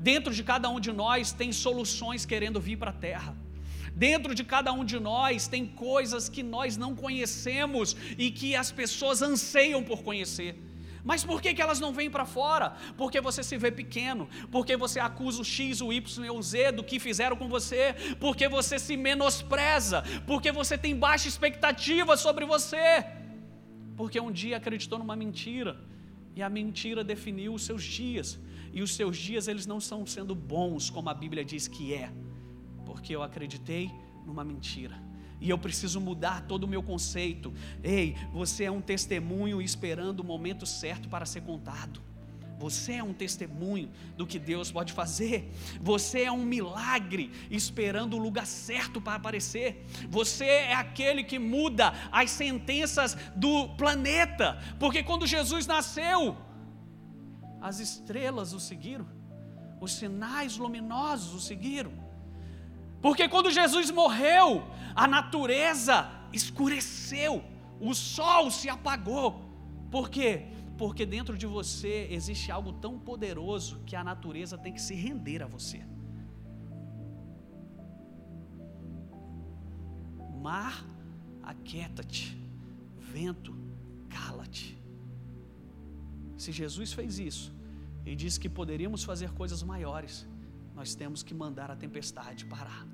[0.00, 3.47] Dentro de cada um de nós tem soluções querendo vir para a terra.
[4.06, 8.70] Dentro de cada um de nós tem coisas que nós não conhecemos e que as
[8.70, 10.52] pessoas anseiam por conhecer.
[11.04, 12.76] Mas por que, que elas não vêm para fora?
[12.96, 16.72] Porque você se vê pequeno, porque você acusa o X, o Y e o Z
[16.72, 22.44] do que fizeram com você, porque você se menospreza, porque você tem baixa expectativa sobre
[22.44, 23.04] você,
[23.96, 25.76] porque um dia acreditou numa mentira
[26.36, 28.38] e a mentira definiu os seus dias
[28.72, 32.12] e os seus dias eles não estão sendo bons como a Bíblia diz que é,
[32.88, 33.90] porque eu acreditei
[34.24, 34.98] numa mentira.
[35.38, 37.52] E eu preciso mudar todo o meu conceito.
[37.84, 42.00] Ei, você é um testemunho esperando o momento certo para ser contado.
[42.58, 45.52] Você é um testemunho do que Deus pode fazer.
[45.80, 49.86] Você é um milagre esperando o lugar certo para aparecer.
[50.08, 54.58] Você é aquele que muda as sentenças do planeta.
[54.80, 56.38] Porque quando Jesus nasceu,
[57.60, 59.06] as estrelas o seguiram,
[59.78, 62.07] os sinais luminosos o seguiram.
[63.00, 67.44] Porque quando Jesus morreu, a natureza escureceu,
[67.80, 69.44] o sol se apagou.
[69.90, 70.48] Por quê?
[70.76, 75.42] Porque dentro de você existe algo tão poderoso que a natureza tem que se render
[75.42, 75.84] a você.
[80.40, 80.84] Mar,
[81.42, 82.38] aquieta-te,
[82.98, 83.56] vento,
[84.08, 84.78] cala-te.
[86.36, 87.52] Se Jesus fez isso
[88.06, 90.26] e disse que poderíamos fazer coisas maiores,
[90.74, 92.86] nós temos que mandar a tempestade parar.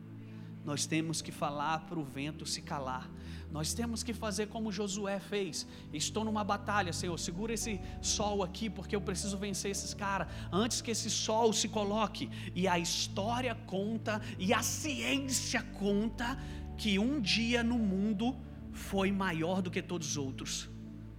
[0.64, 3.10] Nós temos que falar para o vento se calar.
[3.52, 5.66] Nós temos que fazer como Josué fez.
[5.92, 7.18] Estou numa batalha, Senhor.
[7.18, 10.26] Segura esse sol aqui, porque eu preciso vencer esses caras.
[10.50, 12.30] Antes que esse sol se coloque.
[12.54, 16.38] E a história conta, e a ciência conta,
[16.76, 18.34] que um dia no mundo
[18.72, 20.68] foi maior do que todos os outros.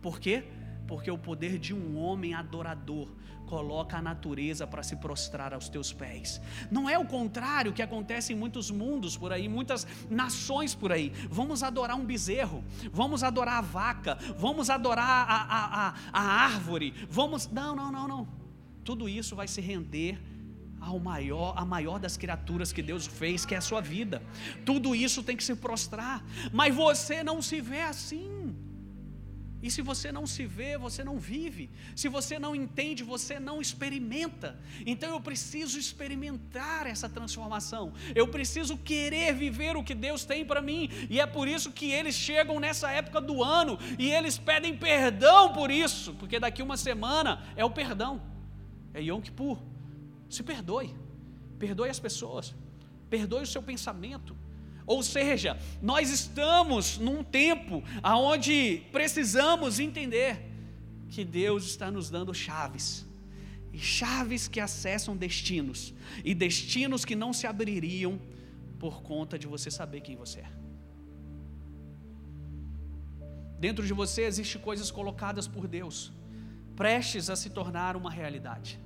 [0.01, 0.43] Por quê?
[0.87, 3.07] Porque o poder de um homem adorador
[3.45, 6.41] coloca a natureza para se prostrar aos teus pés.
[6.69, 11.11] Não é o contrário que acontece em muitos mundos por aí, muitas nações por aí.
[11.29, 16.93] Vamos adorar um bezerro, vamos adorar a vaca, vamos adorar a, a, a, a árvore,
[17.09, 17.47] vamos.
[17.47, 18.27] Não, não, não, não.
[18.83, 20.19] Tudo isso vai se render
[20.79, 24.21] ao maior, a maior das criaturas que Deus fez, que é a sua vida.
[24.63, 28.55] Tudo isso tem que se prostrar, mas você não se vê assim.
[29.65, 31.71] E se você não se vê, você não vive.
[31.95, 34.59] Se você não entende, você não experimenta.
[34.85, 37.91] Então eu preciso experimentar essa transformação.
[38.13, 40.91] Eu preciso querer viver o que Deus tem para mim.
[41.09, 45.51] E é por isso que eles chegam nessa época do ano e eles pedem perdão
[45.51, 48.21] por isso, porque daqui uma semana é o perdão.
[48.93, 49.57] É Yom Kippur.
[50.29, 50.93] Se perdoe.
[51.57, 52.53] Perdoe as pessoas.
[53.09, 54.37] Perdoe o seu pensamento.
[54.85, 60.51] Ou seja, nós estamos num tempo onde precisamos entender
[61.09, 63.05] que Deus está nos dando chaves,
[63.73, 65.93] e chaves que acessam destinos,
[66.23, 68.19] e destinos que não se abririam
[68.79, 70.51] por conta de você saber quem você é.
[73.59, 76.11] Dentro de você existem coisas colocadas por Deus,
[76.75, 78.79] prestes a se tornar uma realidade.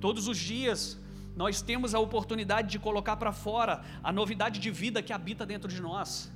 [0.00, 0.98] Todos os dias
[1.36, 5.68] nós temos a oportunidade de colocar para fora a novidade de vida que habita dentro
[5.68, 6.32] de nós.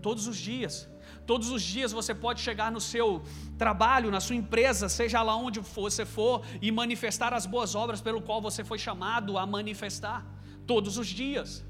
[0.00, 0.88] Todos os dias.
[1.26, 3.22] Todos os dias você pode chegar no seu
[3.56, 8.20] trabalho, na sua empresa, seja lá onde você for, e manifestar as boas obras pelo
[8.20, 10.26] qual você foi chamado a manifestar.
[10.66, 11.64] Todos os dias.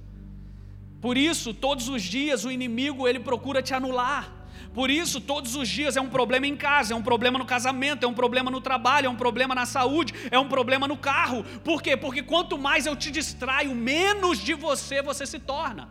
[1.01, 4.42] Por isso, todos os dias o inimigo ele procura te anular.
[4.75, 8.05] Por isso, todos os dias é um problema em casa, é um problema no casamento,
[8.05, 11.45] é um problema no trabalho, é um problema na saúde, é um problema no carro.
[11.63, 11.95] Por quê?
[11.97, 15.91] Porque quanto mais eu te distraio, menos de você você se torna.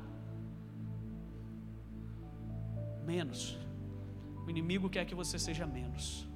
[3.06, 3.58] Menos.
[4.48, 6.28] O inimigo quer que você seja menos.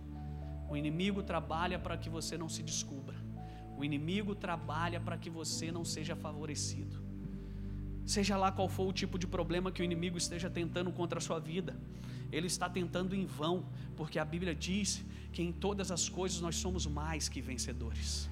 [0.69, 3.15] O inimigo trabalha para que você não se descubra.
[3.75, 7.03] O inimigo trabalha para que você não seja favorecido.
[8.05, 11.21] Seja lá qual for o tipo de problema que o inimigo esteja tentando contra a
[11.21, 11.75] sua vida
[12.31, 16.55] ele está tentando em vão, porque a Bíblia diz que em todas as coisas nós
[16.55, 18.29] somos mais que vencedores.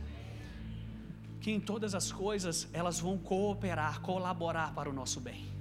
[1.39, 5.52] Que em todas as coisas elas vão cooperar, colaborar para o nosso bem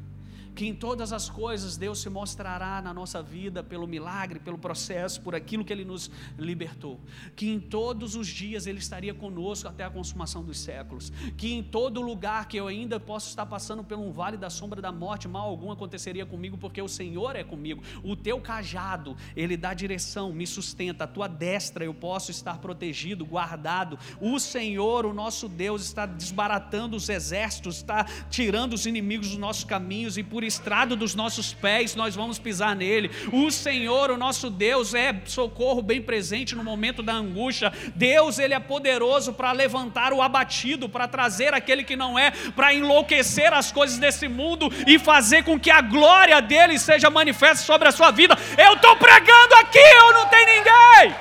[0.54, 5.20] que em todas as coisas Deus se mostrará na nossa vida pelo milagre, pelo processo,
[5.20, 7.00] por aquilo que Ele nos libertou,
[7.34, 11.62] que em todos os dias Ele estaria conosco até a consumação dos séculos, que em
[11.62, 15.26] todo lugar que eu ainda possa estar passando por um vale da sombra da morte,
[15.28, 20.32] mal algum aconteceria comigo, porque o Senhor é comigo, o teu cajado, Ele dá direção,
[20.32, 25.82] me sustenta, a tua destra eu posso estar protegido, guardado, o Senhor, o nosso Deus,
[25.82, 30.96] está desbaratando os exércitos, está tirando os inimigos dos nossos caminhos e por por estrado
[30.96, 33.12] dos nossos pés, nós vamos pisar nele.
[33.32, 37.72] O Senhor, o nosso Deus, é socorro bem presente no momento da angústia.
[37.94, 42.74] Deus, ele é poderoso para levantar o abatido, para trazer aquele que não é, para
[42.74, 47.86] enlouquecer as coisas desse mundo e fazer com que a glória dele seja manifesta sobre
[47.86, 48.36] a sua vida.
[48.58, 51.14] Eu estou pregando aqui, eu não tenho ninguém.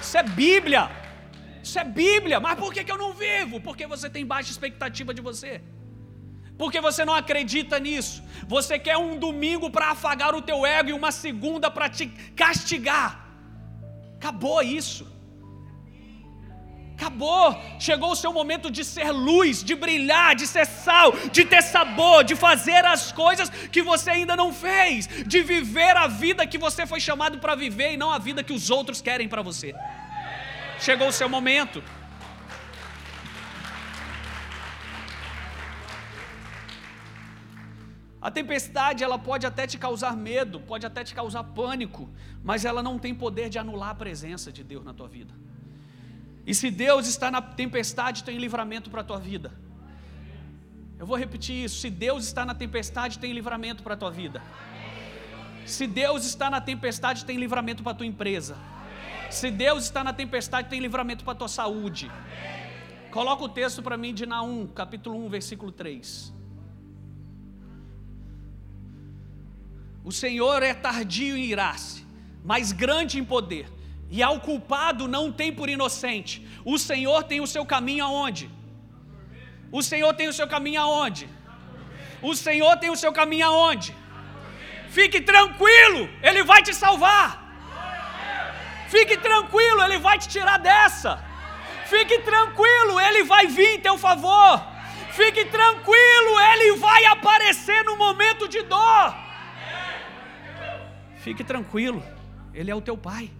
[0.00, 0.99] Isso é Bíblia.
[1.70, 3.60] Isso é Bíblia, mas por que, que eu não vivo?
[3.66, 5.52] Porque você tem baixa expectativa de você.
[6.60, 8.16] Porque você não acredita nisso.
[8.54, 12.06] Você quer um domingo para afagar o teu ego e uma segunda para te
[12.42, 13.08] castigar.
[14.16, 15.06] Acabou isso.
[16.96, 17.46] Acabou.
[17.78, 22.24] Chegou o seu momento de ser luz, de brilhar, de ser sal, de ter sabor,
[22.24, 26.84] de fazer as coisas que você ainda não fez, de viver a vida que você
[26.84, 29.72] foi chamado para viver e não a vida que os outros querem para você.
[30.80, 31.82] Chegou o seu momento.
[38.20, 42.08] A tempestade, ela pode até te causar medo, pode até te causar pânico,
[42.42, 45.34] mas ela não tem poder de anular a presença de Deus na tua vida.
[46.46, 49.52] E se Deus está na tempestade, tem livramento para a tua vida.
[50.98, 54.42] Eu vou repetir isso: se Deus está na tempestade, tem livramento para a tua vida.
[55.64, 58.56] Se Deus está na tempestade, tem livramento para a tua empresa.
[59.30, 62.10] Se Deus está na tempestade, tem livramento para a tua saúde.
[63.10, 66.34] Coloca o texto para mim de Naum, capítulo 1, versículo 3.
[70.04, 72.06] O Senhor é tardio em irar-se,
[72.44, 73.66] mas grande em poder,
[74.10, 76.46] e ao culpado não tem por inocente.
[76.64, 78.50] O Senhor tem o seu caminho aonde?
[79.70, 81.28] O Senhor tem o seu caminho aonde?
[82.20, 83.94] O Senhor tem o seu caminho aonde?
[84.88, 87.39] Fique tranquilo, Ele vai te salvar.
[88.92, 91.12] Fique tranquilo, Ele vai te tirar dessa.
[91.92, 94.52] Fique tranquilo, Ele vai vir em teu favor.
[95.18, 99.14] Fique tranquilo, Ele vai aparecer no momento de dor.
[101.24, 102.02] Fique tranquilo,
[102.52, 103.30] Ele é o teu Pai.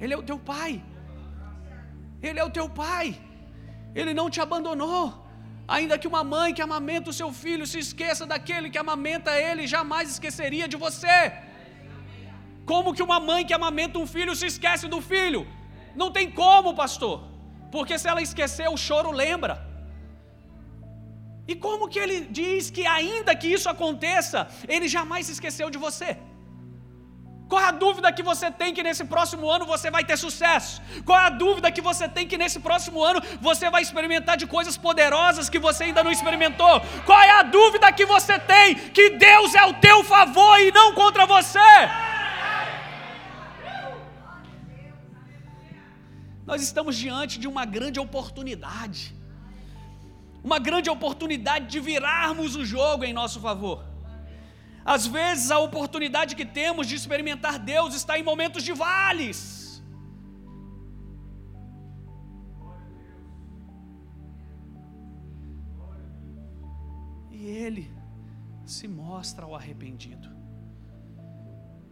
[0.00, 0.82] Ele é o teu Pai.
[2.20, 3.16] Ele é o teu Pai.
[3.94, 5.04] Ele não te abandonou.
[5.76, 9.66] Ainda que uma mãe que amamenta o seu filho se esqueça daquele que amamenta ele,
[9.66, 11.32] jamais esqueceria de você.
[12.70, 15.46] Como que uma mãe que amamenta um filho se esquece do filho?
[15.94, 17.16] Não tem como, pastor.
[17.74, 19.54] Porque se ela esquecer, o choro lembra.
[21.46, 25.78] E como que ele diz que, ainda que isso aconteça, ele jamais se esqueceu de
[25.86, 26.16] você?
[27.48, 30.80] Qual é a dúvida que você tem que nesse próximo ano você vai ter sucesso?
[31.04, 34.46] Qual é a dúvida que você tem que nesse próximo ano você vai experimentar de
[34.46, 36.80] coisas poderosas que você ainda não experimentou?
[37.04, 40.94] Qual é a dúvida que você tem que Deus é o teu favor e não
[40.94, 41.58] contra você?
[46.46, 49.14] Nós estamos diante de uma grande oportunidade.
[50.42, 53.82] Uma grande oportunidade de virarmos o jogo em nosso favor.
[54.84, 59.82] Às vezes a oportunidade que temos de experimentar Deus está em momentos de vales.
[67.30, 67.90] E Ele
[68.66, 70.28] se mostra ao arrependido.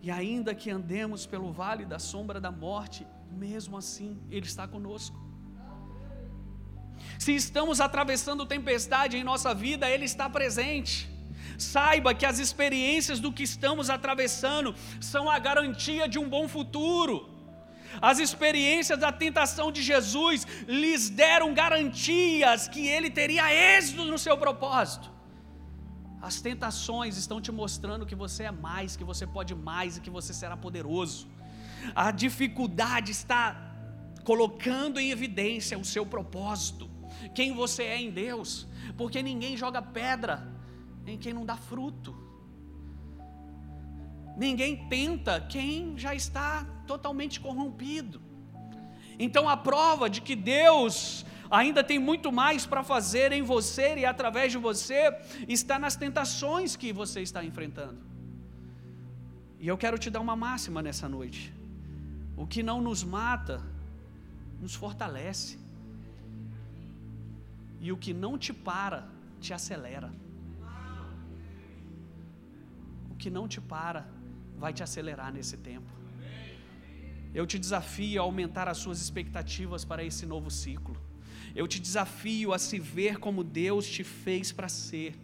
[0.03, 5.19] E ainda que andemos pelo vale da sombra da morte, mesmo assim, Ele está conosco.
[7.19, 11.11] Se estamos atravessando tempestade em nossa vida, Ele está presente.
[11.59, 17.33] Saiba que as experiências do que estamos atravessando são a garantia de um bom futuro.
[18.01, 24.37] As experiências da tentação de Jesus lhes deram garantias que ele teria êxito no seu
[24.39, 25.11] propósito.
[26.21, 30.11] As tentações estão te mostrando que você é mais, que você pode mais e que
[30.19, 31.29] você será poderoso.
[31.95, 33.73] A dificuldade está
[34.25, 36.89] colocando em evidência o seu propósito,
[37.35, 38.67] quem você é em Deus,
[38.97, 40.47] porque ninguém joga pedra
[41.07, 42.17] em quem não dá fruto.
[44.37, 48.21] Ninguém tenta quem já está totalmente corrompido.
[49.19, 54.07] Então a prova de que Deus ainda tem muito mais para fazer em você e
[54.07, 55.15] através de você
[55.47, 58.01] está nas tentações que você está enfrentando.
[59.61, 61.53] E eu quero te dar uma máxima nessa noite.
[62.37, 63.63] O que não nos mata,
[64.61, 65.59] nos fortalece.
[67.81, 69.09] E o que não te para,
[69.41, 70.13] te acelera.
[73.11, 74.07] O que não te para,
[74.57, 75.91] vai te acelerar nesse tempo.
[77.35, 80.97] Eu te desafio a aumentar as suas expectativas para esse novo ciclo.
[81.55, 85.19] Eu te desafio a se ver como Deus te fez para ser,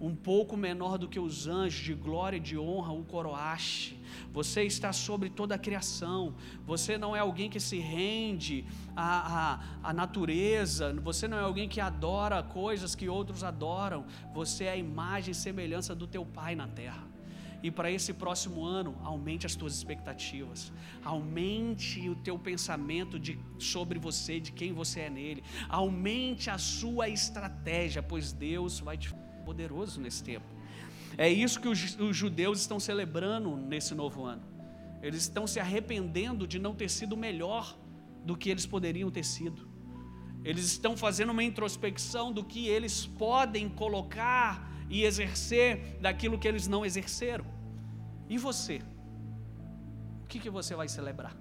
[0.00, 3.97] um pouco menor do que os anjos, de glória e de honra o coroaste.
[4.32, 6.34] Você está sobre toda a criação.
[6.66, 8.64] Você não é alguém que se rende
[8.96, 10.92] à, à, à natureza.
[11.02, 14.06] Você não é alguém que adora coisas que outros adoram.
[14.34, 17.08] Você é a imagem e semelhança do teu Pai na terra.
[17.62, 20.72] E para esse próximo ano, aumente as tuas expectativas,
[21.04, 27.08] aumente o teu pensamento de, sobre você, de quem você é nele, aumente a sua
[27.08, 29.12] estratégia, pois Deus vai te
[29.44, 30.57] poderoso nesse tempo.
[31.18, 34.42] É isso que os, os judeus estão celebrando nesse novo ano.
[35.02, 37.76] Eles estão se arrependendo de não ter sido melhor
[38.24, 39.68] do que eles poderiam ter sido.
[40.44, 46.68] Eles estão fazendo uma introspecção do que eles podem colocar e exercer daquilo que eles
[46.68, 47.44] não exerceram.
[48.28, 48.80] E você?
[50.22, 51.36] O que, que você vai celebrar?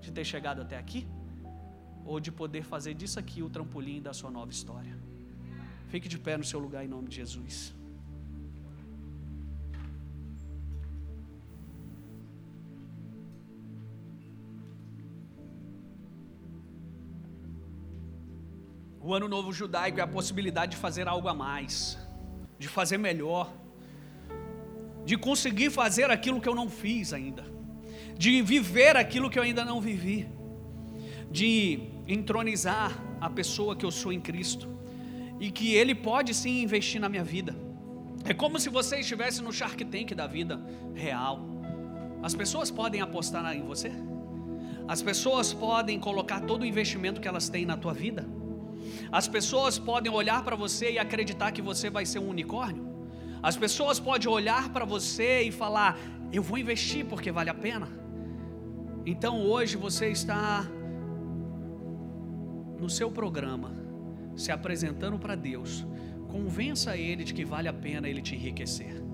[0.00, 1.06] De ter chegado até aqui?
[2.02, 4.98] Ou de poder fazer disso aqui o trampolim da sua nova história?
[5.88, 7.77] Fique de pé no seu lugar em nome de Jesus.
[19.08, 21.96] O ano novo judaico é a possibilidade de fazer algo a mais
[22.58, 23.50] de fazer melhor,
[25.06, 27.42] de conseguir fazer aquilo que eu não fiz ainda,
[28.18, 30.28] de viver aquilo que eu ainda não vivi,
[31.30, 34.68] de entronizar a pessoa que eu sou em Cristo
[35.40, 37.56] e que Ele pode sim investir na minha vida.
[38.26, 40.60] É como se você estivesse no Shark Tank da vida
[40.94, 41.40] real.
[42.22, 43.90] As pessoas podem apostar em você?
[44.86, 48.28] As pessoas podem colocar todo o investimento que elas têm na tua vida?
[49.10, 52.86] As pessoas podem olhar para você e acreditar que você vai ser um unicórnio.
[53.42, 55.98] As pessoas podem olhar para você e falar:
[56.32, 57.88] Eu vou investir porque vale a pena.
[59.06, 60.66] Então hoje você está
[62.78, 63.72] no seu programa,
[64.36, 65.86] se apresentando para Deus.
[66.28, 69.07] Convença Ele de que vale a pena Ele te enriquecer.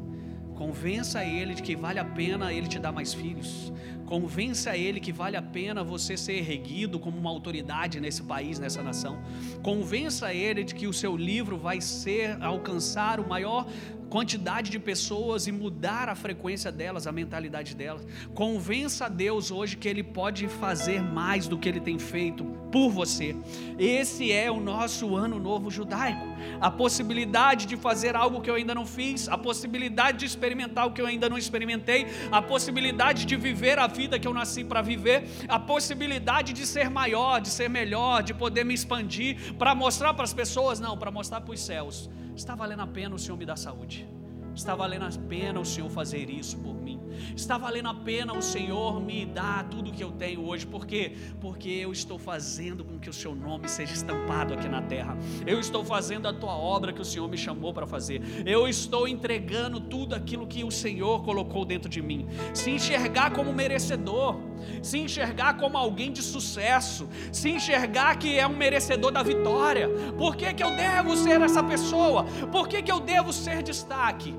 [0.55, 3.73] Convença Ele de que vale a pena Ele te dar mais filhos.
[4.07, 8.83] Convença ele que vale a pena você ser erguido como uma autoridade nesse país, nessa
[8.83, 9.19] nação.
[9.63, 13.67] Convença ele de que o seu livro vai ser alcançar o maior
[14.11, 18.07] quantidade de pessoas e mudar a frequência delas, a mentalidade delas.
[18.35, 22.91] Convença a Deus hoje que Ele pode fazer mais do que Ele tem feito por
[22.91, 23.37] você.
[23.79, 26.27] Esse é o nosso ano novo judaico.
[26.61, 30.93] A possibilidade de fazer algo que eu ainda não fiz, a possibilidade de experimentar o
[30.93, 34.83] que eu ainda não experimentei, a possibilidade de viver a vida que eu nasci para
[34.83, 40.13] viver, a possibilidade de ser maior, de ser melhor, de poder me expandir, para mostrar
[40.15, 43.37] para as pessoas, não, para mostrar para os céus Está valendo a pena o Senhor
[43.37, 44.07] me dar saúde.
[44.55, 47.01] Está valendo a pena o Senhor fazer isso por mim.
[47.37, 50.67] Está valendo a pena o Senhor me dar tudo que eu tenho hoje.
[50.67, 51.17] Por quê?
[51.41, 55.17] Porque eu estou fazendo com que o seu nome seja estampado aqui na terra.
[55.47, 58.23] Eu estou fazendo a tua obra que o Senhor me chamou para fazer.
[58.47, 62.27] Eu estou entregando tudo aquilo que o Senhor colocou dentro de mim.
[62.53, 64.39] Se enxergar como merecedor,
[64.83, 69.89] se enxergar como alguém de sucesso, se enxergar que é um merecedor da vitória.
[70.17, 72.25] Por que, que eu devo ser essa pessoa?
[72.53, 74.35] Por que, que eu devo ser destaque?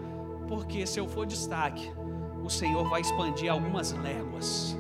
[0.48, 1.92] Porque se eu for destaque,
[2.44, 4.78] o Senhor vai expandir algumas léguas.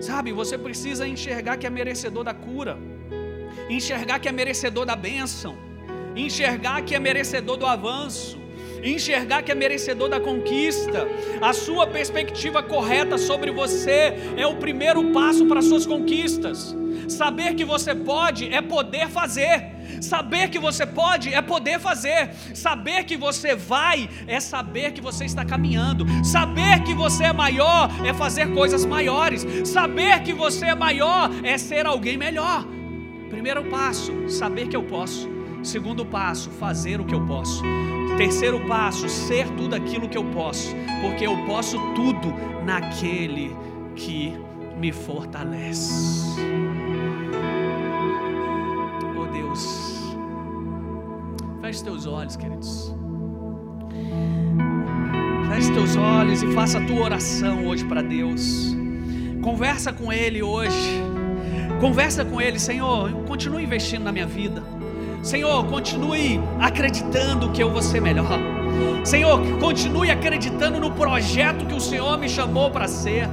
[0.00, 2.78] Sabe, você precisa enxergar que é merecedor da cura,
[3.68, 5.56] enxergar que é merecedor da bênção,
[6.14, 8.38] enxergar que é merecedor do avanço,
[8.82, 11.08] enxergar que é merecedor da conquista.
[11.40, 16.76] A sua perspectiva correta sobre você é o primeiro passo para suas conquistas.
[17.08, 19.77] Saber que você pode é poder fazer.
[20.00, 22.30] Saber que você pode é poder fazer.
[22.54, 26.06] Saber que você vai é saber que você está caminhando.
[26.24, 29.46] Saber que você é maior é fazer coisas maiores.
[29.68, 32.64] Saber que você é maior é ser alguém melhor.
[33.30, 35.28] Primeiro passo, saber que eu posso.
[35.62, 37.62] Segundo passo, fazer o que eu posso.
[38.16, 42.34] Terceiro passo, ser tudo aquilo que eu posso, porque eu posso tudo
[42.64, 43.54] naquele
[43.94, 44.34] que
[44.76, 46.38] me fortalece.
[51.68, 52.94] Feche teus olhos, queridos.
[55.50, 58.74] Feche teus olhos e faça a tua oração hoje para Deus.
[59.42, 61.02] Conversa com Ele hoje.
[61.78, 63.12] Conversa com Ele, Senhor.
[63.26, 64.62] Continue investindo na minha vida.
[65.22, 68.38] Senhor, continue acreditando que eu vou ser melhor.
[69.04, 73.28] Senhor, continue acreditando no projeto que o Senhor me chamou para ser.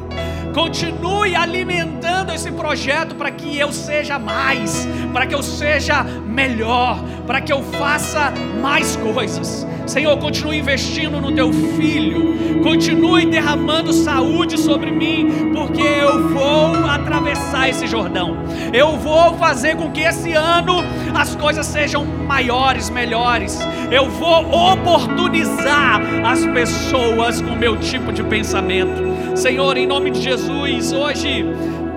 [0.56, 7.42] Continue alimentando esse projeto para que eu seja mais, para que eu seja melhor, para
[7.42, 8.32] que eu faça
[8.62, 9.68] mais coisas.
[9.86, 17.68] Senhor, continue investindo no teu filho, continue derramando saúde sobre mim, porque eu vou atravessar
[17.68, 18.38] esse Jordão.
[18.72, 20.78] Eu vou fazer com que esse ano
[21.14, 23.60] as coisas sejam maiores, melhores.
[23.92, 29.15] Eu vou oportunizar as pessoas com meu tipo de pensamento.
[29.36, 31.46] Senhor, em nome de Jesus, hoje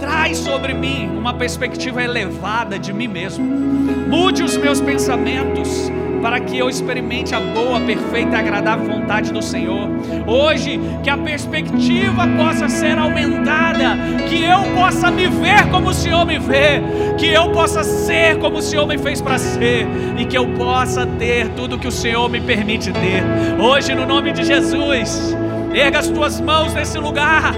[0.01, 3.45] traz sobre mim uma perspectiva elevada de mim mesmo.
[3.45, 9.41] Mude os meus pensamentos para que eu experimente a boa, perfeita e agradável vontade do
[9.41, 9.89] Senhor.
[10.27, 13.97] Hoje, que a perspectiva possa ser aumentada,
[14.29, 16.83] que eu possa me ver como o Senhor me vê,
[17.17, 19.87] que eu possa ser como o Senhor me fez para ser
[20.19, 23.23] e que eu possa ter tudo que o Senhor me permite ter.
[23.63, 25.37] Hoje, no nome de Jesus,
[25.79, 27.55] erga as tuas mãos nesse lugar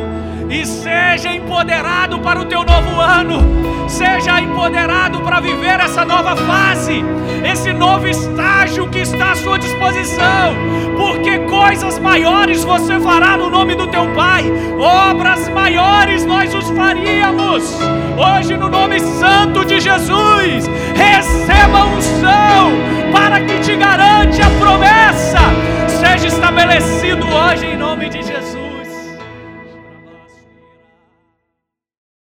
[0.51, 7.05] e seja empoderado para o teu novo ano, seja empoderado para viver essa nova fase,
[7.51, 10.55] esse novo estágio que está à sua disposição,
[10.97, 14.45] porque coisas maiores você fará no nome do teu Pai,
[14.79, 17.79] obras maiores nós os faríamos.
[18.19, 22.73] Hoje, no nome santo de Jesus, receba unção
[23.13, 25.39] para que te garante a promessa,
[25.89, 28.30] seja estabelecido hoje em nome de Jesus.